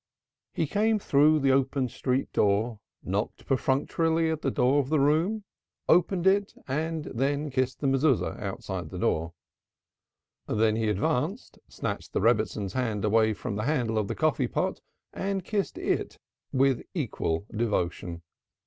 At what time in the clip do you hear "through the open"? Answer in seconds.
0.97-1.87